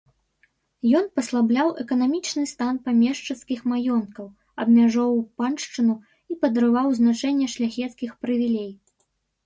[0.99, 4.25] Ён паслабляў эканамічны стан памешчыцкіх маёнткаў,
[4.67, 5.95] абмяжоўваў паншчыну
[6.33, 8.71] і падрываў значэнне шляхецкіх прывілей.